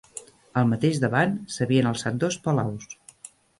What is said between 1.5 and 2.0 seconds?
s'havien